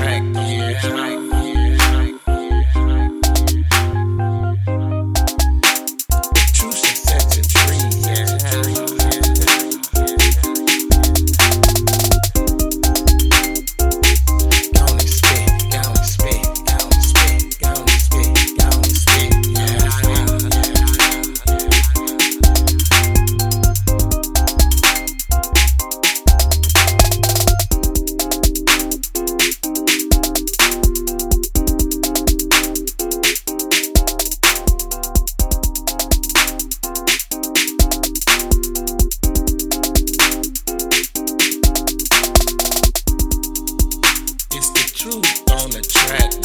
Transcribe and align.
Back, 0.00 0.22
yeah. 0.48 1.07
on 45.14 45.70
the 45.70 45.80
track. 45.80 46.37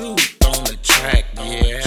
truth 0.00 0.38
on 0.46 0.64
the 0.64 0.78
track, 0.82 1.26
yeah. 1.36 1.82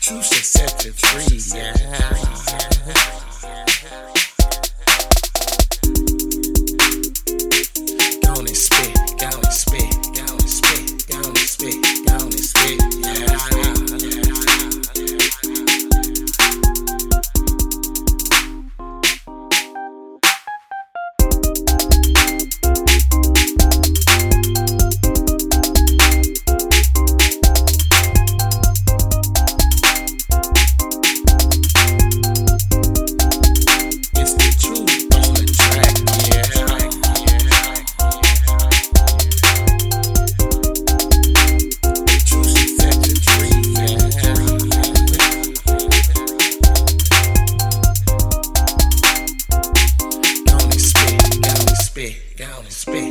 True 0.00 0.22
success 0.22 0.86
is 0.86 1.00
free, 1.00 1.58
yeah. 1.58 3.25
spit 52.12 52.36
down 52.36 52.64
and 52.64 52.72
spit. 52.72 53.05